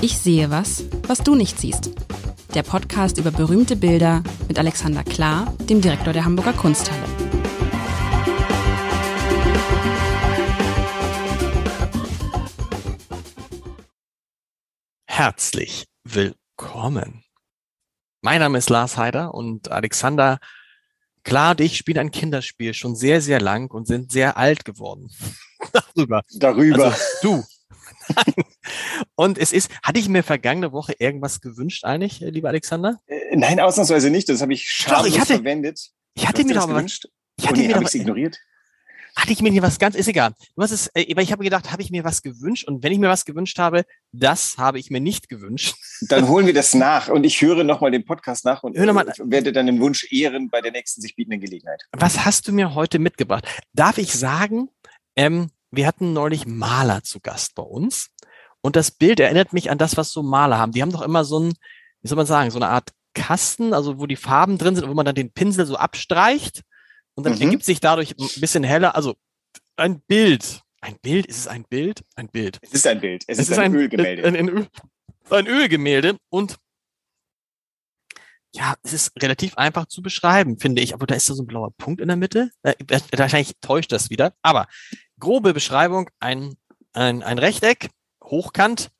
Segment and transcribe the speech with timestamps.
[0.00, 1.90] Ich sehe was, was du nicht siehst.
[2.54, 7.02] Der Podcast über berühmte Bilder mit Alexander Klar, dem Direktor der Hamburger Kunsthalle.
[15.08, 17.24] Herzlich willkommen.
[18.22, 20.38] Mein Name ist Lars Heider und Alexander
[21.24, 25.10] Klar und ich spielen ein Kinderspiel schon sehr, sehr lang und sind sehr alt geworden.
[25.72, 26.22] Darüber.
[26.38, 26.84] Darüber.
[26.84, 27.44] Also, du.
[29.14, 33.00] und es ist, hatte ich mir vergangene Woche irgendwas gewünscht eigentlich, äh, lieber Alexander?
[33.06, 34.28] Äh, nein, ausnahmsweise nicht.
[34.28, 35.90] Das habe ich schamlos ich hatte, verwendet.
[36.14, 37.08] Ich hatte mir doch gewünscht.
[37.38, 38.40] Ich hatte oh, nee, mir doch, ignoriert.
[39.14, 40.32] hatte ich mir hier was ganz, ist egal.
[40.56, 42.92] Du hast es, äh, aber ich habe gedacht, habe ich mir was gewünscht und wenn
[42.92, 45.76] ich mir was gewünscht habe, das habe ich mir nicht gewünscht.
[46.08, 49.08] Dann holen wir das nach und ich höre nochmal den Podcast nach und Hör mal-
[49.08, 51.84] äh, werde dann den Wunsch ehren bei der nächsten sich bietenden Gelegenheit.
[51.92, 53.46] Was hast du mir heute mitgebracht?
[53.72, 54.68] Darf ich sagen,
[55.16, 58.10] ähm, wir hatten neulich Maler zu Gast bei uns
[58.60, 60.72] und das Bild erinnert mich an das, was so Maler haben.
[60.72, 61.54] Die haben doch immer so ein,
[62.02, 64.94] wie soll man sagen, so eine Art Kasten, also wo die Farben drin sind, wo
[64.94, 66.62] man dann den Pinsel so abstreicht
[67.14, 67.42] und dann Mhm.
[67.42, 69.16] ergibt sich dadurch ein bisschen heller, also
[69.76, 70.62] ein Bild.
[70.80, 71.26] Ein Bild?
[71.26, 72.04] Ist es ein Bild?
[72.14, 72.58] Ein Bild.
[72.62, 73.24] Es ist ein Bild.
[73.26, 74.24] Es, ist, ein, Ölgemälde.
[74.24, 74.68] Ein, ein, Öl-
[75.30, 76.56] ein Ölgemälde und
[78.54, 80.94] ja, es ist relativ einfach zu beschreiben, finde ich.
[80.94, 82.50] Aber da ist da so ein blauer Punkt in der Mitte.
[82.62, 82.74] Äh,
[83.16, 84.34] wahrscheinlich täuscht das wieder.
[84.42, 84.66] Aber
[85.18, 86.56] grobe Beschreibung, ein,
[86.92, 87.90] ein, ein Rechteck,
[88.22, 88.90] hochkant,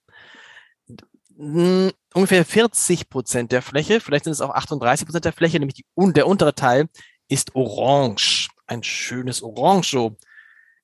[1.38, 6.12] ungefähr 40 Prozent der Fläche, vielleicht sind es auch 38 Prozent der Fläche, nämlich die,
[6.12, 6.88] der untere Teil
[7.28, 8.48] ist orange.
[8.66, 10.16] Ein schönes Orange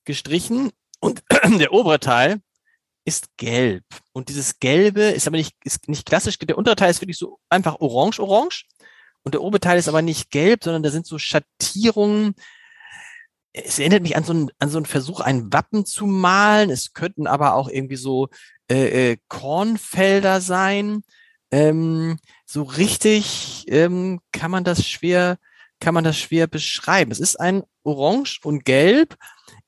[0.05, 0.71] gestrichen.
[0.99, 1.23] Und
[1.59, 2.41] der obere Teil
[3.03, 3.83] ist gelb.
[4.13, 6.39] Und dieses Gelbe ist aber nicht, ist nicht klassisch.
[6.39, 8.65] Der untere Teil ist wirklich so einfach orange-orange.
[9.23, 12.35] Und der obere Teil ist aber nicht gelb, sondern da sind so Schattierungen.
[13.63, 16.69] Es erinnert mich an so einen, an so einen Versuch, ein Wappen zu malen.
[16.69, 18.27] Es könnten aber auch irgendwie so
[18.69, 21.03] äh, äh, Kornfelder sein.
[21.51, 25.37] Ähm, so richtig ähm, kann man das schwer,
[25.79, 27.11] kann man das schwer beschreiben.
[27.11, 29.15] Es ist ein Orange und Gelb.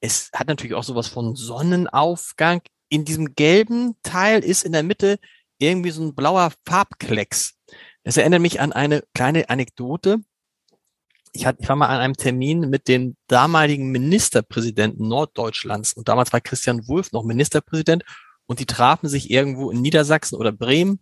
[0.01, 2.61] Es hat natürlich auch sowas von Sonnenaufgang.
[2.90, 5.17] In diesem gelben Teil ist in der Mitte
[5.59, 7.56] irgendwie so ein blauer Farbklecks.
[8.03, 10.19] Das erinnert mich an eine kleine Anekdote.
[11.37, 16.33] Ich, hatte, ich war mal an einem Termin mit den damaligen Ministerpräsidenten Norddeutschlands und damals
[16.33, 18.03] war Christian Wulff noch Ministerpräsident
[18.47, 20.99] und die trafen sich irgendwo in Niedersachsen oder Bremen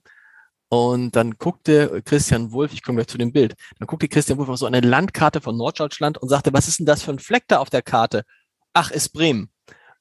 [0.67, 4.49] und dann guckte Christian Wulff, ich komme gleich zu dem Bild, dann guckte Christian Wulff
[4.49, 7.45] auf so eine Landkarte von Norddeutschland und sagte, was ist denn das für ein Fleck
[7.47, 8.23] da auf der Karte?
[8.73, 9.49] Ach, ist Bremen.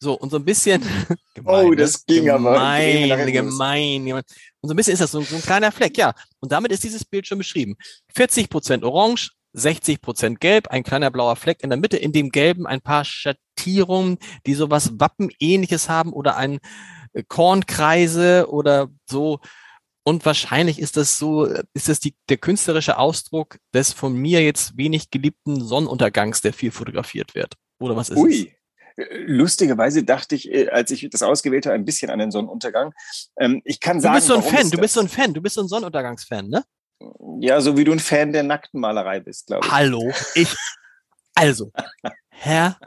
[0.00, 0.82] So, und so ein bisschen.
[1.44, 1.76] Oh, ne?
[1.76, 3.26] das ging aber Gemein, los.
[3.26, 4.04] gemein.
[4.06, 4.22] gemein.
[4.60, 6.14] Und so ein bisschen ist das so, so ein kleiner Fleck, ja.
[6.38, 7.74] Und damit ist dieses Bild schon beschrieben.
[8.14, 12.30] 40 Prozent orange, 60 Prozent gelb, ein kleiner blauer Fleck in der Mitte, in dem
[12.30, 16.58] gelben ein paar Schattierungen, die sowas Wappenähnliches haben oder ein
[17.12, 19.38] äh, Kornkreise oder so.
[20.06, 24.42] Und wahrscheinlich ist das so, äh, ist das die, der künstlerische Ausdruck des von mir
[24.42, 27.54] jetzt wenig geliebten Sonnenuntergangs, der viel fotografiert wird.
[27.80, 28.22] Oder was ist es?
[28.22, 28.52] Ui.
[28.96, 32.92] Äh, Lustigerweise dachte ich, als ich das ausgewählt habe, ein bisschen an den Sonnenuntergang.
[33.38, 35.32] Ähm, Ich kann Du sagen, bist so ein Fan, es du bist so ein Fan,
[35.32, 36.64] du bist so ein Sonnenuntergangsfan, ne?
[37.40, 39.72] Ja, so wie du ein Fan der nackten Malerei bist, glaube ich.
[39.72, 40.54] Hallo, ich.
[41.34, 41.72] Also,
[42.28, 42.78] Herr,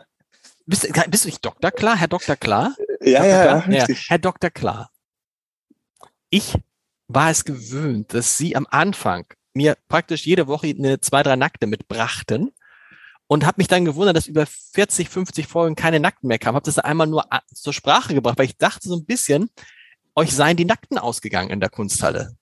[0.66, 1.72] bist, bist du nicht Dr.
[1.72, 1.97] Klar?
[1.97, 2.35] Herr Dr.
[2.35, 2.75] Klar?
[3.01, 3.25] Ja, Dr.
[3.25, 3.67] ja, ja, Klar?
[3.67, 4.09] richtig.
[4.09, 4.50] Herr Dr.
[4.50, 4.91] Klar.
[6.29, 6.56] Ich
[7.07, 11.67] war es gewöhnt, dass Sie am Anfang mir praktisch jede Woche eine zwei, drei Nackte
[11.67, 12.51] mitbrachten
[13.27, 16.56] und habe mich dann gewundert, dass über 40, 50 Folgen keine Nackten mehr kamen.
[16.56, 19.50] Habe das dann einmal nur zur Sprache gebracht, weil ich dachte so ein bisschen,
[20.16, 22.35] euch seien die Nackten ausgegangen in der Kunsthalle.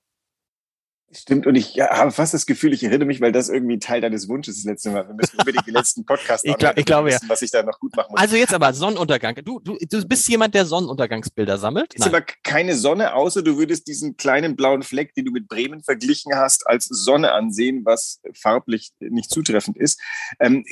[1.16, 4.28] Stimmt, und ich habe fast das Gefühl, ich erinnere mich, weil das irgendwie Teil deines
[4.28, 5.08] Wunsches das letzte Mal.
[5.08, 7.18] Wir müssen unbedingt die letzten Podcasts Ich glaub- ich glaube, ja.
[7.28, 8.20] was ich da noch gut machen muss.
[8.20, 9.36] Also jetzt aber Sonnenuntergang.
[9.44, 11.94] Du, du, du bist jemand, der Sonnenuntergangsbilder sammelt?
[11.94, 15.84] ist aber keine Sonne, außer du würdest diesen kleinen blauen Fleck, den du mit Bremen
[15.84, 20.00] verglichen hast, als Sonne ansehen, was farblich nicht zutreffend ist.
[20.40, 20.66] Ähm,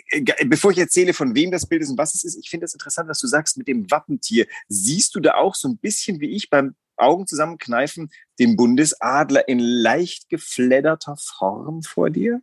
[0.47, 2.73] bevor ich erzähle, von wem das Bild ist und was es ist, ich finde das
[2.73, 4.45] interessant, was du sagst mit dem Wappentier.
[4.67, 9.59] Siehst du da auch so ein bisschen wie ich beim Augen zusammenkneifen den Bundesadler in
[9.59, 12.41] leicht gefledderter Form vor dir?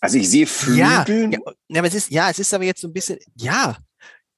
[0.00, 0.78] Also ich sehe Flügel.
[0.80, 1.04] ja,
[1.68, 3.76] ja, aber es ist, ja, es ist aber jetzt so ein bisschen, ja.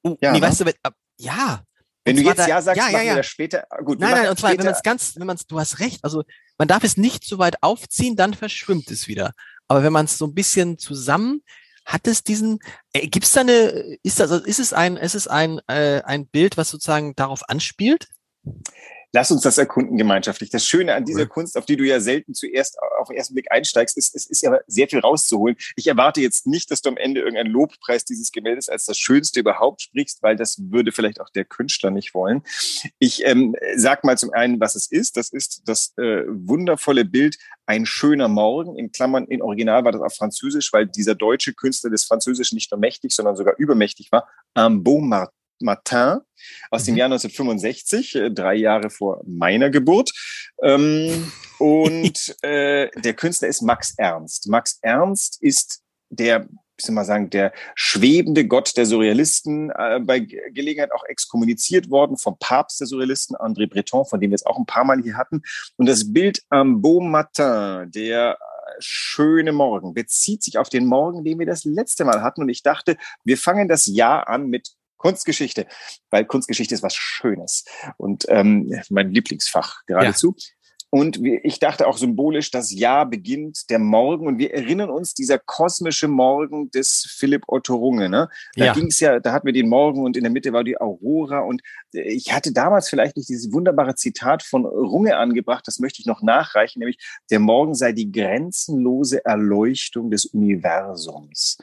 [0.03, 0.47] Oh, Ja, nee, ne?
[0.47, 0.71] weißt du,
[1.19, 1.63] ja.
[2.05, 3.17] Wenn du jetzt da- ja sagst, ja, ja, ja.
[3.17, 3.65] das später.
[3.71, 5.81] Ah, Gut, Nein, nein, und zwar, wenn man es ganz, wenn man es, du hast
[5.81, 6.23] recht, also
[6.59, 9.33] man darf es nicht zu weit aufziehen, dann verschwimmt es wieder.
[9.69, 11.43] Aber wenn man es so ein bisschen zusammen,
[11.87, 12.59] hat es diesen,
[12.93, 16.27] äh, gibt es da eine, ist das, ist es ein, ist es ein, äh, ein
[16.27, 18.09] Bild, was sozusagen darauf anspielt?
[19.15, 20.51] Lass uns das erkunden gemeinschaftlich.
[20.51, 23.47] Das Schöne an dieser Kunst, auf die du ja selten zuerst auf den ersten Blick
[23.53, 25.55] einsteigst, ist, es ist ja sehr viel rauszuholen.
[25.77, 29.39] Ich erwarte jetzt nicht, dass du am Ende irgendeinen Lobpreis dieses Gemäldes als das Schönste
[29.39, 32.43] überhaupt sprichst, weil das würde vielleicht auch der Künstler nicht wollen.
[32.99, 35.17] Ich ähm, sag mal zum einen, was es ist.
[35.17, 38.77] Das ist das äh, wundervolle Bild Ein schöner Morgen.
[38.77, 42.73] In Klammern, in Original war das auf Französisch, weil dieser deutsche Künstler des Französischen nicht
[42.73, 44.29] nur mächtig, sondern sogar übermächtig war.
[44.59, 46.21] Un beau matin Martin
[46.71, 46.99] aus dem mhm.
[46.99, 50.13] Jahr 1965, äh, drei Jahre vor meiner Geburt.
[50.63, 54.49] Ähm, und äh, der Künstler ist Max Ernst.
[54.49, 60.21] Max Ernst ist der ich soll mal sagen, der schwebende Gott der Surrealisten, äh, bei
[60.21, 64.59] Gelegenheit auch exkommuniziert worden vom Papst der Surrealisten, André Breton, von dem wir es auch
[64.59, 65.43] ein paar Mal hier hatten.
[65.77, 68.39] Und das Bild am Beau Matin, der
[68.81, 72.43] schöne Morgen, bezieht sich auf den Morgen, den wir das letzte Mal hatten.
[72.43, 74.73] Und ich dachte, wir fangen das Jahr an mit
[75.05, 75.67] Kunstgeschichte,
[76.09, 77.67] weil Kunstgeschichte ist was Schönes
[77.99, 80.35] und ähm, mein Lieblingsfach geradezu.
[80.35, 80.45] Ja.
[80.89, 85.39] Und ich dachte auch symbolisch, das Jahr beginnt der Morgen und wir erinnern uns dieser
[85.39, 88.09] kosmische Morgen des Philipp Otto Runge.
[88.09, 88.29] Ne?
[88.55, 88.73] Da ja.
[88.73, 91.41] ging es ja, da hatten wir den Morgen und in der Mitte war die Aurora
[91.41, 91.63] und
[91.93, 96.23] ich hatte damals vielleicht nicht dieses wunderbare Zitat von Runge angebracht, das möchte ich noch
[96.23, 96.99] nachreichen, nämlich
[97.29, 101.59] der Morgen sei die grenzenlose Erleuchtung des Universums.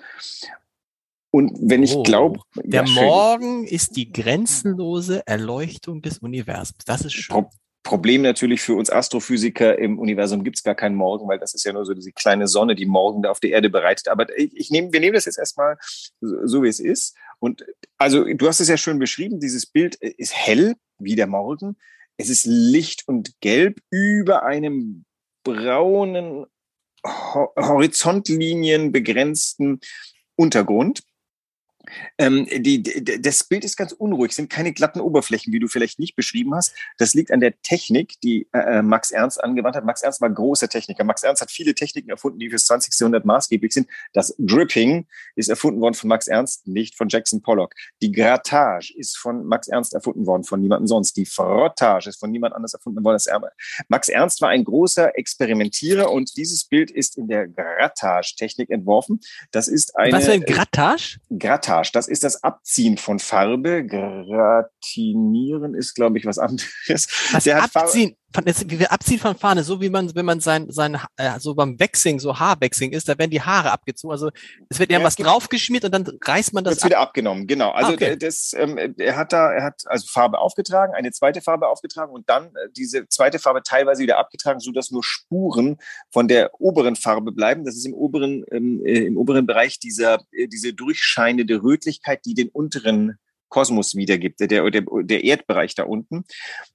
[1.32, 2.42] Und wenn ich oh, glaube.
[2.56, 6.84] Der ja, Morgen ist die grenzenlose Erleuchtung des Universums.
[6.86, 7.34] Das ist schön.
[7.34, 7.50] Pro
[7.84, 11.64] Problem natürlich für uns Astrophysiker im Universum gibt es gar keinen Morgen, weil das ist
[11.64, 14.08] ja nur so diese kleine Sonne, die morgen da auf der Erde bereitet.
[14.08, 15.78] Aber ich, ich nehme, wir nehmen das jetzt erstmal
[16.20, 17.18] so, so wie es ist.
[17.40, 17.66] Und
[17.98, 21.76] also du hast es ja schön beschrieben, dieses Bild ist hell wie der Morgen.
[22.18, 25.06] Es ist licht und gelb über einem
[25.44, 26.46] braunen
[27.04, 29.80] Horizontlinien begrenzten
[30.36, 31.02] Untergrund.
[32.18, 36.00] Ähm, die, die, das Bild ist ganz unruhig, sind keine glatten Oberflächen, wie du vielleicht
[36.00, 36.74] nicht beschrieben hast.
[36.98, 39.86] Das liegt an der Technik, die äh, äh Max Ernst angewandt hat.
[39.86, 41.04] Max Ernst war großer Techniker.
[41.04, 43.00] Max Ernst hat viele Techniken erfunden, die fürs 20.
[43.00, 43.88] Jahrhundert maßgeblich sind.
[44.14, 47.74] Das Dripping ist erfunden worden von Max Ernst, nicht von Jackson Pollock.
[48.02, 51.18] Die Grattage ist von Max Ernst erfunden worden, von niemandem sonst.
[51.18, 53.20] Die Frottage ist von niemand anders erfunden worden.
[53.88, 59.20] Max Ernst war ein großer Experimentierer und dieses Bild ist in der Grattage-Technik entworfen.
[59.52, 60.14] Das ist eine.
[60.14, 61.20] Was für ein Grattage?
[61.38, 61.81] Grattage.
[61.82, 63.86] Grattage, das ist das Abziehen von Farbe.
[63.86, 67.08] Gratinieren ist, glaube ich, was anderes.
[67.32, 70.72] Das Der Abziehen, von, wie wir abziehen von Fahne, so wie man, wenn man sein,
[70.72, 74.12] sein, äh, so beim Waxing, so Haarwachsing ist, da werden die Haare abgezogen.
[74.12, 74.32] Also
[74.70, 76.86] es wird ja, ja was draufgeschmiert und dann reißt man das ab.
[76.86, 77.72] wieder abgenommen, genau.
[77.72, 78.18] Also ah, okay.
[78.18, 82.30] das, ähm, er hat da, er hat also Farbe aufgetragen, eine zweite Farbe aufgetragen und
[82.30, 85.78] dann äh, diese zweite Farbe teilweise wieder abgetragen, so dass nur Spuren
[86.12, 87.66] von der oberen Farbe bleiben.
[87.66, 92.34] Das ist im oberen, ähm, äh, im oberen Bereich dieser, äh, diese durchscheinende Rötlichkeit, die
[92.34, 93.18] den unteren
[93.52, 96.26] Kosmos wiedergibt, der, der, der Erdbereich da unten.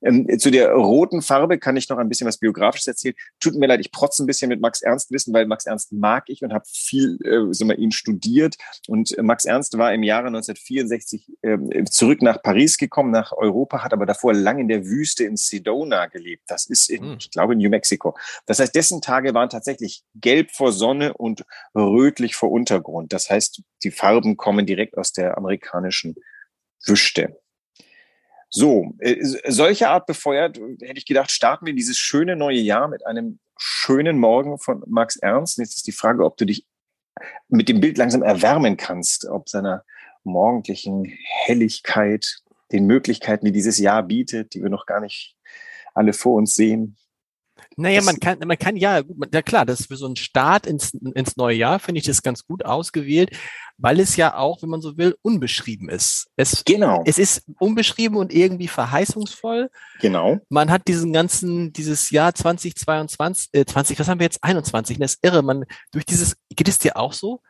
[0.02, 3.14] Ähm, zu der roten Farbe kann ich noch ein bisschen was Biografisches erzählen.
[3.40, 6.24] Tut mir leid, ich protze ein bisschen mit Max Ernst wissen, weil Max Ernst mag
[6.28, 8.56] ich und habe viel äh, sagen wir, ihn studiert.
[8.86, 13.82] Und äh, Max Ernst war im Jahre 1964 äh, zurück nach Paris gekommen, nach Europa,
[13.82, 16.44] hat aber davor lang in der Wüste in Sedona gelebt.
[16.46, 17.16] Das ist in, hm.
[17.18, 18.16] ich glaube, New Mexico.
[18.46, 21.44] Das heißt, dessen Tage waren tatsächlich gelb vor Sonne und
[21.74, 23.12] rötlich vor Untergrund.
[23.12, 26.16] Das heißt, die Farben kommen direkt aus der amerikanischen
[26.88, 27.40] wüsste.
[28.48, 29.16] So, äh,
[29.48, 34.18] solche Art befeuert, hätte ich gedacht, starten wir dieses schöne neue Jahr mit einem schönen
[34.18, 35.58] Morgen von Max Ernst.
[35.58, 36.66] Jetzt ist die Frage, ob du dich
[37.48, 39.84] mit dem Bild langsam erwärmen kannst, ob seiner
[40.24, 41.04] morgendlichen
[41.44, 42.42] Helligkeit,
[42.72, 45.36] den Möglichkeiten, die dieses Jahr bietet, die wir noch gar nicht
[45.94, 46.96] alle vor uns sehen.
[47.76, 50.66] Naja, man kann, man kann ja, gut, ja klar, das ist für so einen Start
[50.66, 53.30] ins, ins neue Jahr finde ich das ganz gut ausgewählt,
[53.78, 56.28] weil es ja auch, wenn man so will, unbeschrieben ist.
[56.36, 57.02] Es, genau.
[57.06, 59.70] Es ist unbeschrieben und irgendwie verheißungsvoll.
[60.00, 60.38] Genau.
[60.48, 64.42] Man hat diesen ganzen, dieses Jahr 2022, äh, 20, was haben wir jetzt?
[64.42, 65.42] 21, das ist irre.
[65.42, 67.40] Man, durch dieses, geht es dir auch so?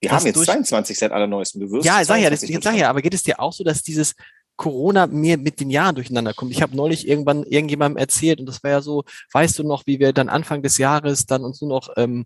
[0.00, 1.60] Wir haben jetzt durch, 22 seit allerneuesten.
[1.60, 3.82] Du wirst ja, sag ja, das, sag ja, aber geht es dir auch so, dass
[3.82, 4.14] dieses
[4.56, 6.52] Corona mir mit den Jahren durcheinander kommt.
[6.52, 9.98] Ich habe neulich irgendwann irgendjemandem erzählt und das war ja so, weißt du noch, wie
[9.98, 12.24] wir dann Anfang des Jahres dann uns nur noch ähm,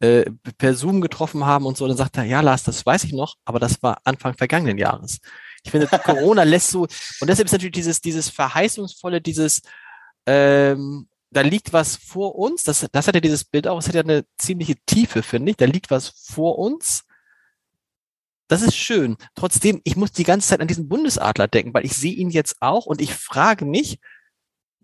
[0.00, 3.12] äh, per Zoom getroffen haben und so, dann sagt er, ja Lars, das weiß ich
[3.12, 5.20] noch, aber das war Anfang vergangenen Jahres.
[5.64, 9.62] Ich finde, Corona lässt so, und deshalb ist natürlich dieses, dieses verheißungsvolle, dieses,
[10.26, 13.94] ähm, da liegt was vor uns, das, das hat ja dieses Bild auch, es hat
[13.94, 17.05] ja eine ziemliche Tiefe, finde ich, da liegt was vor uns,
[18.48, 19.16] das ist schön.
[19.34, 22.56] Trotzdem, ich muss die ganze Zeit an diesen Bundesadler denken, weil ich sehe ihn jetzt
[22.60, 23.98] auch und ich frage mich,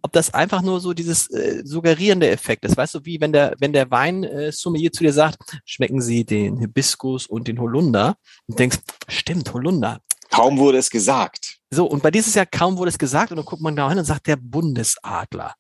[0.03, 2.77] ob das einfach nur so dieses äh, suggerierende Effekt ist.
[2.77, 6.25] Weißt du, wie wenn der, wenn der Wein äh, Sommelier zu dir sagt, schmecken Sie
[6.25, 8.17] den Hibiskus und den Holunder
[8.49, 8.79] und denkst,
[9.09, 10.01] stimmt, Holunder.
[10.31, 11.59] Kaum wurde es gesagt.
[11.71, 13.99] So, und bei dieses Jahr kaum wurde es gesagt und dann guckt man da hin
[13.99, 15.55] und sagt der Bundesadler.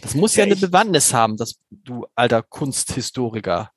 [0.00, 3.70] Das muss ja, ja eine Bewandtnis haben, dass du alter Kunsthistoriker.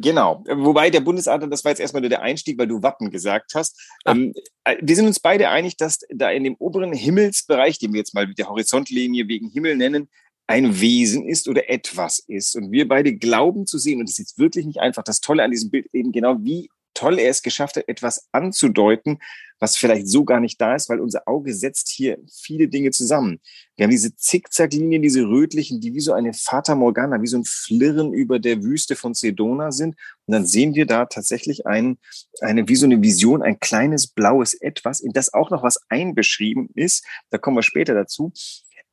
[0.00, 0.42] Genau.
[0.48, 3.78] Wobei der Bundesadler, das war jetzt erstmal nur der Einstieg, weil du Wappen gesagt hast.
[4.04, 4.12] Ah.
[4.12, 4.32] Ähm,
[4.64, 8.14] äh, wir sind uns beide einig, dass da in dem oberen Himmelsbereich, den wir jetzt
[8.14, 10.08] mal mit der Horizontlinie wegen Himmel nennen,
[10.46, 12.56] ein Wesen ist oder etwas ist.
[12.56, 15.44] Und wir beide glauben zu sehen, und das ist jetzt wirklich nicht einfach, das Tolle
[15.44, 19.20] an diesem Bild eben genau, wie toll er es geschafft hat, etwas anzudeuten,
[19.58, 23.40] was vielleicht so gar nicht da ist, weil unser Auge setzt hier viele Dinge zusammen.
[23.76, 27.44] Wir haben diese Zickzacklinien, diese rötlichen, die wie so eine Fata Morgana, wie so ein
[27.46, 29.96] Flirren über der Wüste von Sedona sind.
[30.26, 31.96] Und dann sehen wir da tatsächlich ein,
[32.42, 36.68] eine, wie so eine Vision, ein kleines blaues Etwas, in das auch noch was einbeschrieben
[36.74, 37.06] ist.
[37.30, 38.32] Da kommen wir später dazu.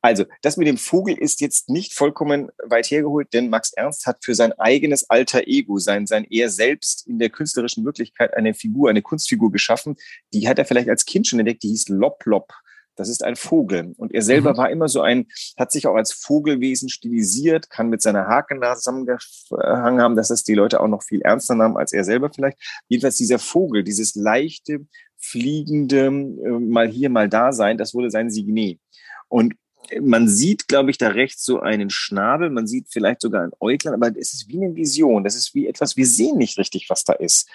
[0.00, 4.24] Also, das mit dem Vogel ist jetzt nicht vollkommen weit hergeholt, denn Max Ernst hat
[4.24, 8.90] für sein eigenes alter Ego, sein, sein er selbst in der künstlerischen Wirklichkeit eine Figur,
[8.90, 9.96] eine Kunstfigur geschaffen.
[10.32, 12.52] Die hat er vielleicht als Kind schon entdeckt, die hieß Lop Lop.
[12.98, 13.94] Das ist ein Vogel.
[13.96, 14.56] Und er selber mhm.
[14.56, 15.26] war immer so ein,
[15.56, 20.54] hat sich auch als Vogelwesen stilisiert, kann mit seiner Hakennase zusammengehangen haben, dass das die
[20.54, 22.58] Leute auch noch viel ernster nahmen als er selber vielleicht.
[22.88, 24.86] Jedenfalls dieser Vogel, dieses leichte,
[25.16, 28.80] fliegende, äh, mal hier, mal da sein, das wurde sein Signet.
[29.28, 29.54] Und
[30.00, 33.94] man sieht, glaube ich, da rechts so einen Schnabel, man sieht vielleicht sogar ein Äuglein,
[33.94, 37.04] aber es ist wie eine Vision, das ist wie etwas, wir sehen nicht richtig, was
[37.04, 37.48] da ist.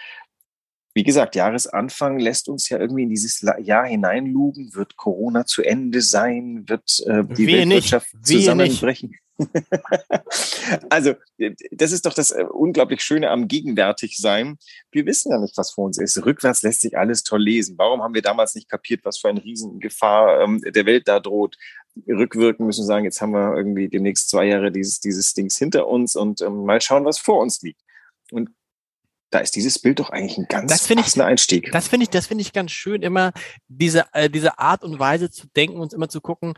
[0.96, 4.76] Wie gesagt, Jahresanfang lässt uns ja irgendwie in dieses Jahr hineinlugen.
[4.76, 6.66] Wird Corona zu Ende sein?
[6.68, 8.26] Wird äh, die Wehe Weltwirtschaft nicht.
[8.28, 9.16] zusammenbrechen?
[10.90, 11.16] also,
[11.72, 14.58] das ist doch das äh, unglaublich Schöne am Gegenwärtigsein.
[14.92, 16.24] Wir wissen ja nicht, was vor uns ist.
[16.24, 17.76] Rückwärts lässt sich alles toll lesen.
[17.80, 21.58] Warum haben wir damals nicht kapiert, was für eine Riesengefahr ähm, der Welt da droht?
[22.08, 26.16] Rückwirken müssen sagen, jetzt haben wir irgendwie demnächst zwei Jahre dieses, dieses Dings hinter uns
[26.16, 27.82] und ähm, mal schauen, was vor uns liegt.
[28.32, 28.50] Und
[29.30, 31.72] da ist dieses Bild doch eigentlich ein ganz das ich, Einstieg.
[31.72, 33.32] Das finde ich, das finde ich ganz schön, immer
[33.68, 36.54] diese, äh, diese Art und Weise zu denken und immer zu gucken,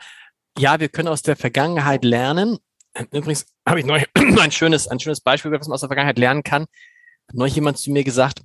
[0.58, 2.58] ja, wir können aus der Vergangenheit lernen.
[3.12, 4.04] Übrigens habe ich neu
[4.39, 6.63] ein schönes, ein schönes Beispiel, was man aus der Vergangenheit lernen kann.
[7.27, 8.42] Hat neulich jemand zu mir gesagt,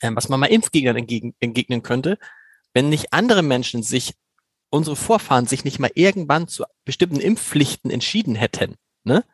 [0.00, 2.18] äh, was man mal Impfgegnern entgegen, entgegnen könnte,
[2.72, 4.14] wenn nicht andere Menschen sich
[4.74, 9.24] unsere Vorfahren sich nicht mal irgendwann zu bestimmten Impfpflichten entschieden hätten, ne,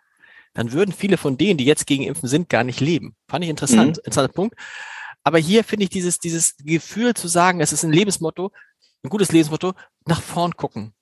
[0.53, 3.15] dann würden viele von denen, die jetzt gegen Impfen sind, gar nicht leben.
[3.29, 4.03] Fand ich interessant, mhm.
[4.05, 4.57] interessanter Punkt.
[5.23, 8.53] Aber hier finde ich dieses, dieses Gefühl zu sagen, es ist ein Lebensmotto,
[9.03, 9.75] ein gutes Lebensmotto,
[10.07, 10.93] nach vorn gucken.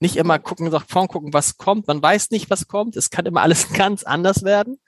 [0.00, 1.88] Nicht immer gucken, nach vorn gucken, was kommt.
[1.88, 2.96] Man weiß nicht, was kommt.
[2.96, 4.78] Es kann immer alles ganz anders werden.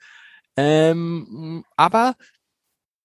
[0.55, 2.15] Ähm, aber,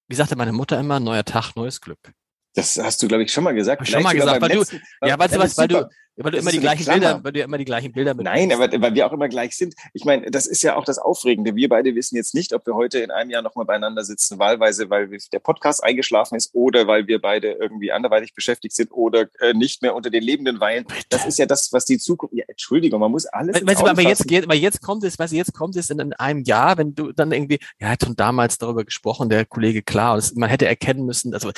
[0.09, 2.13] wie sagte meine Mutter immer, neuer Tag, neues Glück.
[2.57, 3.87] Das hast du, glaube ich, schon mal gesagt.
[3.87, 4.65] Schon mal gesagt, weil du,
[5.05, 7.59] ja, weißt du was, weil du, weil du immer die gleichen Bilder, weil du immer
[7.59, 9.75] die gleichen Bilder Nein, aber weil wir auch immer gleich sind.
[9.93, 11.55] Ich meine, das ist ja auch das Aufregende.
[11.55, 14.89] Wir beide wissen jetzt nicht, ob wir heute in einem Jahr nochmal beieinander sitzen, wahlweise,
[14.89, 19.53] weil der Podcast eingeschlafen ist oder weil wir beide irgendwie anderweitig beschäftigt sind oder äh,
[19.53, 20.87] nicht mehr unter den Lebenden weilen.
[21.11, 22.35] Das ist ja das, was die Zukunft.
[22.35, 23.65] Ja, Entschuldigung, man muss alles.
[23.67, 26.13] Weißt du, aber jetzt, aber jetzt kommt es, weißt du, jetzt kommt es in, in
[26.15, 30.21] einem Jahr, wenn du dann irgendwie, ja, hat schon damals darüber gesprochen, der Kollege klar,
[30.35, 31.51] man hätte erkennen müssen, also,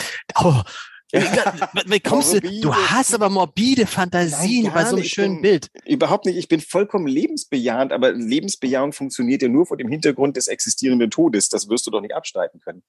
[0.42, 0.62] oh,
[2.04, 5.70] kommst du, du hast aber morbide Fantasien Nein, bei so einem schönen bin, Bild.
[5.86, 6.36] Überhaupt nicht.
[6.36, 11.48] Ich bin vollkommen lebensbejahend, aber Lebensbejahung funktioniert ja nur vor dem Hintergrund des existierenden Todes.
[11.48, 12.82] Das wirst du doch nicht abstreiten können.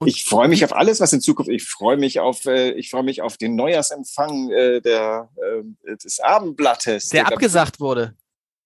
[0.00, 1.50] Und ich freue mich auf alles, was in Zukunft.
[1.50, 6.20] Ich freue mich auf, äh, ich freue mich auf den Neujahrsempfang äh, der, äh, des
[6.20, 7.08] Abendblattes.
[7.08, 8.14] Der, der abgesagt wurde.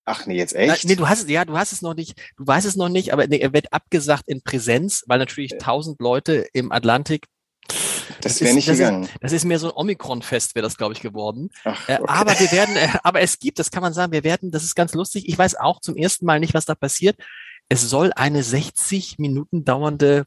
[0.05, 0.85] Ach nee, jetzt echt?
[0.85, 3.12] Nee, du hast es, ja, du hast es noch nicht, du weißt es noch nicht,
[3.12, 7.27] aber nee, er wird abgesagt in Präsenz, weil natürlich tausend Leute im Atlantik
[8.25, 9.05] das wäre nicht das gegangen.
[9.05, 11.50] Ist, das ist mehr so ein Omikron-Fest, wäre das, glaube ich, geworden.
[11.64, 12.05] Ach, äh, okay.
[12.07, 14.75] aber wir werden, äh, aber es gibt, das kann man sagen, wir werden, das ist
[14.75, 15.29] ganz lustig.
[15.29, 17.17] Ich weiß auch zum ersten Mal nicht, was da passiert.
[17.69, 20.26] Es soll eine 60 Minuten dauernde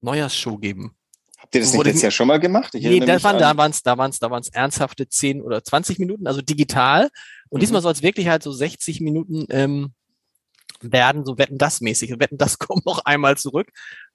[0.00, 0.96] Neujahrsshow geben.
[1.38, 2.74] Habt ihr das nicht letztes Jahr schon mal gemacht?
[2.74, 5.98] Ich nee, das waren, da waren es da waren's, da waren's ernsthafte 10 oder 20
[5.98, 7.10] Minuten, also digital.
[7.50, 7.60] Und mhm.
[7.60, 9.92] diesmal soll es wirklich halt so 60 Minuten ähm,
[10.80, 12.18] werden, so wetten das mäßig.
[12.18, 13.68] Wetten das kommt noch einmal zurück.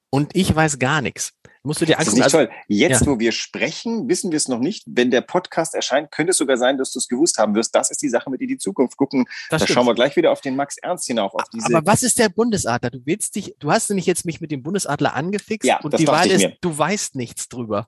[0.10, 1.34] Und ich weiß gar nichts.
[1.64, 2.50] Musst du dir ist nicht toll.
[2.68, 3.08] Jetzt, ja.
[3.08, 4.84] wo wir sprechen, wissen wir es noch nicht.
[4.88, 7.76] Wenn der Podcast erscheint, könnte es sogar sein, dass du es gewusst haben wirst.
[7.76, 9.26] Das ist die Sache, mit der die Zukunft gucken.
[9.50, 9.76] Das da stimmt.
[9.76, 11.34] schauen wir gleich wieder auf den Max Ernst hinauf.
[11.36, 12.90] Aber was ist der Bundesadler?
[12.90, 16.08] Du willst dich, du hast nämlich jetzt mich mit dem Bundesadler angefixt ja, und die
[16.08, 17.88] Wahl ist, du weißt nichts drüber.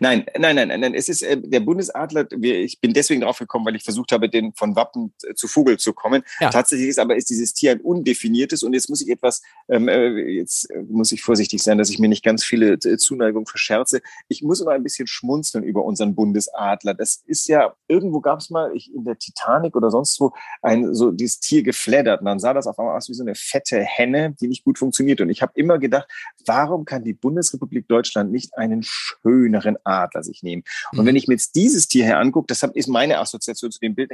[0.00, 0.94] Nein, nein, nein, nein.
[0.94, 2.26] Es ist äh, der Bundesadler.
[2.30, 5.46] Wir, ich bin deswegen drauf gekommen, weil ich versucht habe, den von Wappen äh, zu
[5.46, 6.22] Vogel zu kommen.
[6.40, 6.50] Ja.
[6.50, 10.08] Tatsächlich ist aber ist dieses Tier ein undefiniertes und jetzt muss ich etwas, ähm, äh,
[10.32, 14.00] jetzt äh, muss ich vorsichtig sein, dass ich mir nicht ganz viele Zuneigung verscherze.
[14.28, 16.94] Ich muss immer ein bisschen schmunzeln über unseren Bundesadler.
[16.94, 20.94] Das ist ja irgendwo gab es mal ich, in der Titanic oder sonst wo ein
[20.94, 23.80] so dieses Tier geflattert und dann sah das auf einmal aus wie so eine fette
[23.80, 25.20] Henne, die nicht gut funktioniert.
[25.20, 26.08] Und ich habe immer gedacht,
[26.44, 30.62] warum kann die Bundesrepublik Deutschland nicht einen schönen schöneren Adler sich nehmen.
[30.92, 31.06] Und mhm.
[31.06, 34.10] wenn ich mir jetzt dieses Tier hier angucke, das ist meine Assoziation zu dem Bild,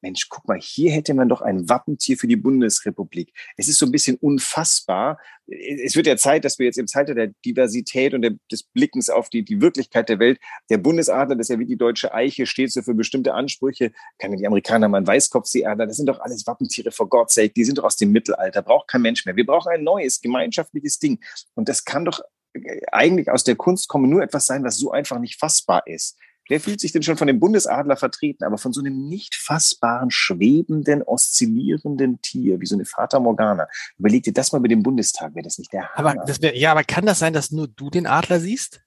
[0.00, 3.32] Mensch, guck mal, hier hätte man doch ein Wappentier für die Bundesrepublik.
[3.56, 5.18] Es ist so ein bisschen unfassbar.
[5.46, 9.10] Es wird ja Zeit, dass wir jetzt im Zeitalter der Diversität und der, des Blickens
[9.10, 10.38] auf die, die Wirklichkeit der Welt,
[10.70, 13.92] der Bundesadler, das ist ja wie die deutsche Eiche, steht so für bestimmte Ansprüche.
[14.18, 17.64] Kann die Amerikaner mal einen Weißkopfseeadler, das sind doch alles Wappentiere, for God's sake, die
[17.64, 19.36] sind doch aus dem Mittelalter, braucht kein Mensch mehr.
[19.36, 21.18] Wir brauchen ein neues, gemeinschaftliches Ding.
[21.54, 22.20] Und das kann doch
[22.92, 26.16] eigentlich aus der Kunst kommen nur etwas sein, was so einfach nicht fassbar ist.
[26.48, 30.10] Wer fühlt sich denn schon von dem Bundesadler vertreten, aber von so einem nicht fassbaren,
[30.10, 33.68] schwebenden, oszillierenden Tier, wie so eine Fata Morgana?
[33.98, 36.12] Überleg dir das mal mit dem Bundestag, wäre das nicht der Hammer?
[36.12, 38.80] Aber das wär, ja, aber kann das sein, dass nur du den Adler siehst?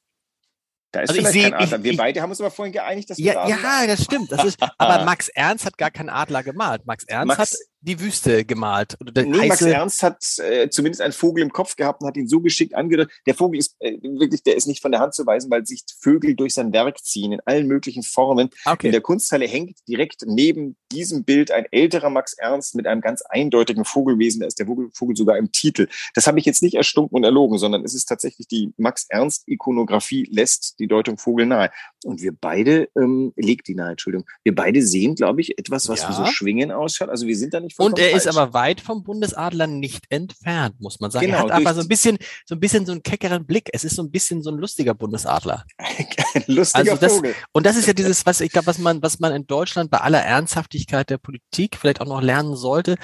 [0.92, 1.84] Da ist also vielleicht ich kein Adler.
[1.84, 4.32] Wir ich, beide haben uns aber vorhin geeinigt, dass wir ja, ja, das stimmt.
[4.32, 6.86] Das ist, aber Max Ernst hat gar keinen Adler gemalt.
[6.86, 8.96] Max Ernst Max, hat die Wüste gemalt.
[9.02, 12.28] Oder nee, Max Ernst hat äh, zumindest einen Vogel im Kopf gehabt und hat ihn
[12.28, 13.12] so geschickt angedeutet.
[13.26, 15.84] Der Vogel ist äh, wirklich, der ist nicht von der Hand zu weisen, weil sich
[16.00, 18.50] Vögel durch sein Werk ziehen in allen möglichen Formen.
[18.66, 18.88] Okay.
[18.88, 23.24] In der Kunsthalle hängt direkt neben diesem Bild ein älterer Max Ernst mit einem ganz
[23.24, 24.42] eindeutigen Vogelwesen.
[24.42, 25.88] Da ist der Vogel, Vogel sogar im Titel.
[26.14, 29.44] Das habe ich jetzt nicht erstunken und erlogen, sondern es ist tatsächlich die Max Ernst
[29.48, 31.72] Ikonografie lässt die Deutung Vogel nahe.
[32.04, 34.28] Und wir beide ähm, legt die nahe, Entschuldigung.
[34.44, 36.10] Wir beide sehen, glaube ich, etwas, was ja.
[36.10, 37.10] wie so Schwingen ausschaut.
[37.10, 38.26] Also wir sind da nicht Und er falsch.
[38.26, 41.28] ist aber weit vom Bundesadler nicht entfernt, muss man sagen.
[41.28, 43.70] Genau, er hat aber so ein bisschen, so ein bisschen so einen keckeren Blick.
[43.74, 45.66] Es ist so ein bisschen so ein lustiger Bundesadler.
[45.78, 47.36] ein lustiger also das, Vogel.
[47.52, 50.00] Und das ist ja dieses, was ich glaube, was man, was man in Deutschland bei
[50.00, 52.96] aller Ernsthaftigkeit der Politik vielleicht auch noch lernen sollte,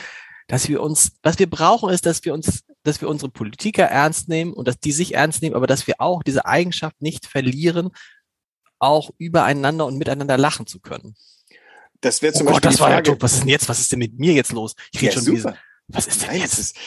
[0.47, 4.29] dass wir uns, was wir brauchen, ist, dass wir uns, dass wir unsere Politiker ernst
[4.29, 7.89] nehmen und dass die sich ernst nehmen, aber dass wir auch diese Eigenschaft nicht verlieren,
[8.79, 11.15] auch übereinander und miteinander lachen zu können.
[12.01, 12.61] Das wäre zum oh Beispiel.
[12.61, 13.69] Gott, das war Frage, ja Was ist denn jetzt?
[13.69, 14.75] Was ist denn mit mir jetzt los?
[14.91, 15.35] Ich rede ja, schon super.
[15.35, 15.57] Diese,
[15.89, 16.59] was ist denn Nein, jetzt?
[16.59, 16.77] Ist,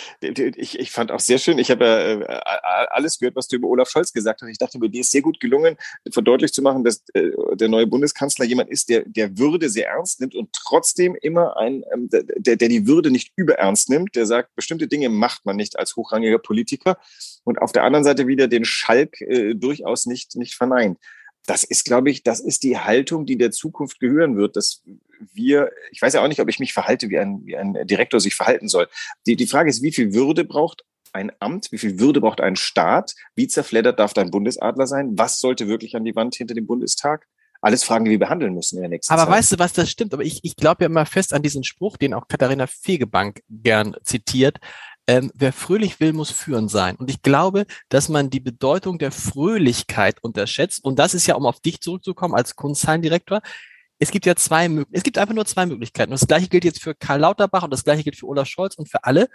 [0.59, 3.69] ich, ich fand auch sehr schön, ich habe ja äh, alles gehört, was du über
[3.69, 4.49] Olaf Scholz gesagt hast.
[4.51, 5.77] Ich dachte, mir, dir ist sehr gut gelungen,
[6.13, 10.21] verdeutlicht zu machen, dass äh, der neue Bundeskanzler jemand ist, der, der Würde sehr ernst
[10.21, 14.55] nimmt und trotzdem immer ein, ähm, der, der die Würde nicht überernst nimmt, der sagt,
[14.55, 16.99] bestimmte Dinge macht man nicht als hochrangiger Politiker
[17.45, 20.99] und auf der anderen Seite wieder den Schalk äh, durchaus nicht, nicht verneint
[21.47, 24.83] das ist, glaube ich, das ist die Haltung, die der Zukunft gehören wird, dass
[25.33, 28.21] wir, ich weiß ja auch nicht, ob ich mich verhalte, wie ein, wie ein Direktor
[28.21, 28.89] sich verhalten soll.
[29.27, 32.57] Die, die Frage ist, wie viel Würde braucht ein Amt, wie viel Würde braucht ein
[32.57, 36.67] Staat, wie zerfleddert darf dein Bundesadler sein, was sollte wirklich an die Wand hinter dem
[36.67, 37.27] Bundestag?
[37.63, 39.29] Alles Fragen, die wir behandeln müssen in der nächsten Aber Zeit.
[39.29, 40.15] Aber weißt du, was das stimmt?
[40.15, 43.97] Aber ich, ich glaube ja immer fest an diesen Spruch, den auch Katharina Fegebank gern
[44.03, 44.59] zitiert
[45.11, 46.95] ähm, wer fröhlich will, muss führend sein.
[46.95, 50.85] Und ich glaube, dass man die Bedeutung der Fröhlichkeit unterschätzt.
[50.85, 53.41] Und das ist ja, um auf dich zurückzukommen als Kunsthallendirektor,
[53.99, 54.97] es gibt ja zwei Möglichkeiten.
[54.97, 56.13] Es gibt einfach nur zwei Möglichkeiten.
[56.13, 58.77] Und das gleiche gilt jetzt für Karl Lauterbach und das gleiche gilt für Olaf Scholz
[58.77, 59.29] und für alle.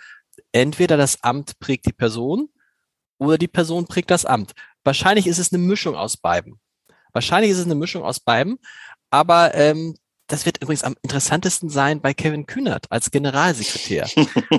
[0.54, 2.48] Entweder das Amt prägt die Person
[3.18, 4.54] oder die Person prägt das Amt.
[4.86, 6.58] Wahrscheinlich ist es eine Mischung aus beiden.
[7.12, 8.60] Wahrscheinlich ist es eine Mischung aus beiden.
[9.10, 14.10] Aber ähm, das wird übrigens am interessantesten sein bei Kevin Kühnert als Generalsekretär.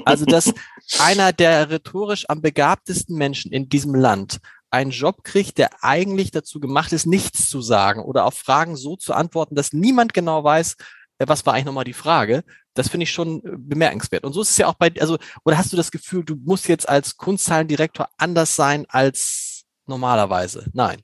[0.04, 0.52] Also, dass
[0.98, 4.38] einer der rhetorisch am begabtesten Menschen in diesem Land
[4.70, 8.96] einen Job kriegt, der eigentlich dazu gemacht ist, nichts zu sagen oder auf Fragen so
[8.96, 10.76] zu antworten, dass niemand genau weiß,
[11.18, 12.44] äh, was war eigentlich nochmal die Frage.
[12.74, 14.24] Das finde ich schon äh, bemerkenswert.
[14.24, 16.68] Und so ist es ja auch bei, also, oder hast du das Gefühl, du musst
[16.68, 20.66] jetzt als Kunstzahlendirektor anders sein als normalerweise?
[20.72, 21.02] Nein.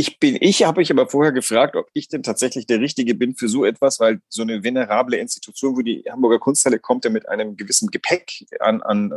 [0.00, 3.34] Ich bin, ich habe mich aber vorher gefragt, ob ich denn tatsächlich der Richtige bin
[3.34, 7.28] für so etwas, weil so eine venerable Institution, wo die Hamburger Kunsthalle kommt, ja mit
[7.28, 9.12] einem gewissen Gepäck an, an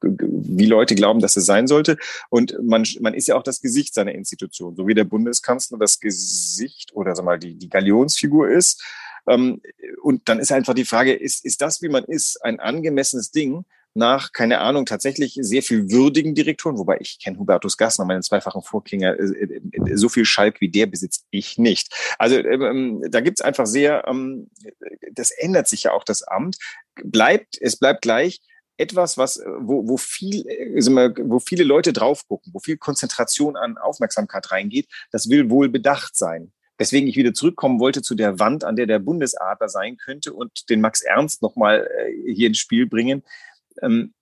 [0.00, 1.98] wie Leute glauben, dass es sein sollte.
[2.30, 6.00] Und man, man ist ja auch das Gesicht seiner Institution, so wie der Bundeskanzler das
[6.00, 8.82] Gesicht oder sag mal die, die Galionsfigur ist.
[9.26, 9.60] Ähm,
[10.00, 13.66] und dann ist einfach die Frage, ist, ist das, wie man ist, ein angemessenes Ding?
[13.94, 18.62] Nach, keine Ahnung, tatsächlich sehr viel würdigen Direktoren, wobei ich kenne Hubertus Gassner, meinen zweifachen
[18.62, 21.92] Vorgänger, äh, äh, äh, so viel Schalk wie der besitze ich nicht.
[22.18, 24.50] Also ähm, da gibt's einfach sehr, ähm,
[25.12, 26.56] das ändert sich ja auch das Amt,
[27.02, 28.40] bleibt, es bleibt gleich,
[28.78, 34.50] etwas, was, wo, wo viel, wo viele Leute drauf gucken, wo viel Konzentration an Aufmerksamkeit
[34.50, 36.52] reingeht, das will wohl bedacht sein.
[36.78, 40.70] Weswegen ich wieder zurückkommen wollte zu der Wand, an der der Bundesadler sein könnte und
[40.70, 41.88] den Max Ernst nochmal
[42.26, 43.22] hier ins Spiel bringen
[43.82, 44.14] ähm,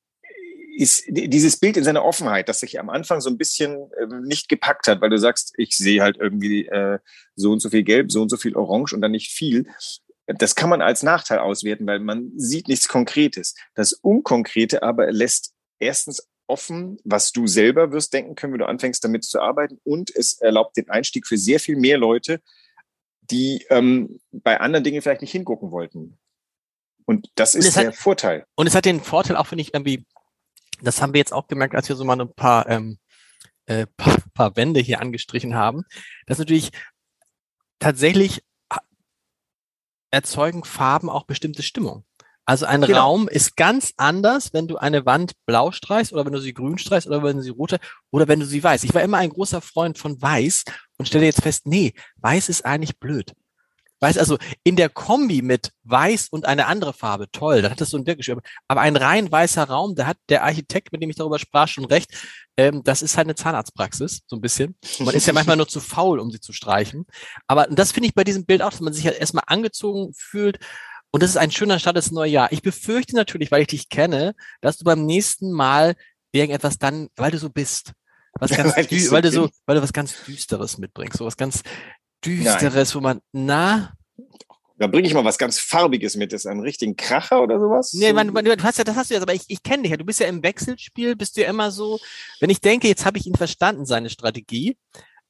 [0.77, 4.49] ist dieses Bild in seiner Offenheit, das sich am Anfang so ein bisschen ähm, nicht
[4.49, 6.99] gepackt hat, weil du sagst, ich sehe halt irgendwie äh,
[7.35, 9.67] so und so viel Gelb, so und so viel Orange und dann nicht viel.
[10.27, 13.55] Das kann man als Nachteil auswerten, weil man sieht nichts Konkretes.
[13.75, 19.05] Das Unkonkrete aber lässt erstens offen, was du selber wirst denken können, wenn du anfängst
[19.05, 22.41] damit zu arbeiten und es erlaubt den Einstieg für sehr viel mehr Leute,
[23.23, 26.19] die ähm, bei anderen Dingen vielleicht nicht hingucken wollten.
[27.11, 28.47] Und das ist und der hat, Vorteil.
[28.55, 30.07] Und es hat den Vorteil auch, finde ich, irgendwie,
[30.81, 33.01] das haben wir jetzt auch gemerkt, als wir so mal ein paar ähm,
[33.67, 35.83] äh, paar, paar Wände hier angestrichen haben,
[36.27, 36.71] dass natürlich
[37.81, 38.45] tatsächlich
[40.13, 42.05] erzeugen Farben auch bestimmte Stimmung.
[42.45, 43.01] Also ein genau.
[43.01, 46.79] Raum ist ganz anders, wenn du eine Wand blau streichst oder wenn du sie grün
[46.79, 47.81] streichst oder wenn du sie rote
[48.13, 48.85] oder wenn du sie weiß.
[48.85, 50.65] Ich war immer ein großer Freund von weiß
[50.97, 53.35] und stelle jetzt fest, nee, weiß ist eigentlich blöd.
[54.01, 57.91] Weiß also in der Kombi mit weiß und eine andere Farbe, toll, dann hat das
[57.91, 58.35] so ein wirklich,
[58.67, 61.85] aber ein rein weißer Raum, da hat der Architekt, mit dem ich darüber sprach, schon
[61.85, 62.11] recht,
[62.57, 64.77] ähm, das ist halt eine Zahnarztpraxis, so ein bisschen.
[65.01, 67.07] man ist ja manchmal nur zu faul, um sie zu streichen.
[67.47, 70.59] Aber das finde ich bei diesem Bild auch, dass man sich halt erstmal angezogen fühlt
[71.11, 72.53] und das ist ein schöner Start ins neue Jahr.
[72.53, 75.97] Ich befürchte natürlich, weil ich dich kenne, dass du beim nächsten Mal
[76.33, 77.93] irgendetwas dann, weil du so bist,
[78.35, 81.37] was ganz weil, so weil du so, weil du was ganz Düsteres mitbringst, so was
[81.37, 81.63] ganz
[82.25, 82.95] Düsteres, Nein.
[82.95, 83.93] wo man, na,
[84.81, 86.33] da bringe ich mal was ganz Farbiges mit.
[86.33, 87.93] Das ist ein richtigen Kracher oder sowas?
[87.93, 89.91] Nee, man, man, du hast ja, das hast du jetzt, aber ich, ich kenne dich
[89.91, 89.99] ja.
[89.99, 92.01] Du bist ja im Wechselspiel, bist du ja immer so,
[92.41, 94.79] wenn ich denke, jetzt habe ich ihn verstanden, seine Strategie,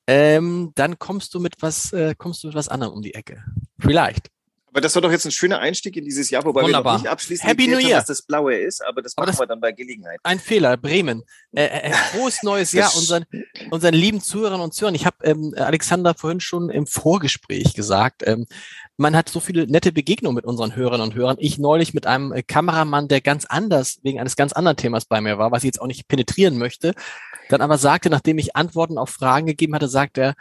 [0.06, 3.42] ähm, dann kommst du mit was, äh, kommst du mit was anderem um die Ecke.
[3.80, 4.28] Vielleicht.
[4.70, 6.92] Aber das war doch jetzt ein schöner Einstieg in dieses Jahr, wobei Wunderbar.
[6.92, 7.98] wir noch nicht abschließend Happy New Year.
[7.98, 10.20] was das Blaue ist, aber das aber machen das wir dann bei Gelegenheit.
[10.22, 11.24] Ein Fehler, Bremen.
[11.52, 13.24] Äh, äh, äh frohes neues Jahr unseren,
[13.70, 14.94] unseren lieben Zuhörern und Zuhörern.
[14.94, 18.46] Ich habe ähm, Alexander vorhin schon im Vorgespräch gesagt, ähm,
[18.96, 21.36] man hat so viele nette Begegnungen mit unseren Hörern und Hörern.
[21.40, 25.20] Ich neulich mit einem äh, Kameramann, der ganz anders, wegen eines ganz anderen Themas bei
[25.20, 26.94] mir war, was ich jetzt auch nicht penetrieren möchte,
[27.48, 30.34] dann aber sagte, nachdem ich Antworten auf Fragen gegeben hatte, sagt er,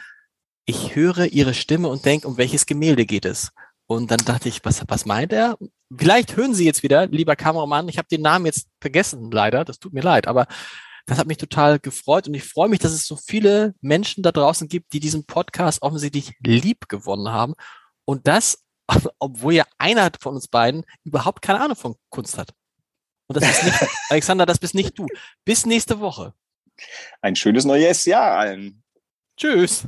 [0.65, 3.51] ich höre Ihre Stimme und denke, um welches Gemälde geht es?
[3.91, 5.57] Und dann dachte ich, was, was meint er?
[5.97, 9.79] Vielleicht hören Sie jetzt wieder, lieber Kameramann, ich habe den Namen jetzt vergessen, leider, das
[9.79, 10.45] tut mir leid, aber
[11.07, 14.31] das hat mich total gefreut und ich freue mich, dass es so viele Menschen da
[14.31, 17.55] draußen gibt, die diesen Podcast offensichtlich lieb gewonnen haben
[18.05, 18.63] und das,
[19.17, 22.53] obwohl ja einer von uns beiden überhaupt keine Ahnung von Kunst hat.
[23.25, 25.07] Und das ist nicht, Alexander, das bist nicht du.
[25.45, 26.35] Bis nächste Woche.
[27.21, 28.83] Ein schönes neues Jahr allen.
[29.35, 29.87] Tschüss.